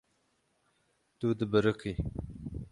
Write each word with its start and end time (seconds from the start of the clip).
Tu 1.19 1.27
dibiriqî. 1.39 1.93